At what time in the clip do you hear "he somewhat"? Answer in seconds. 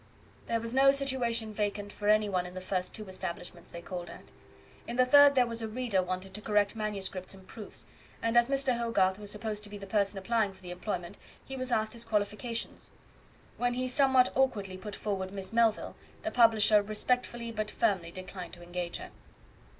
13.75-14.33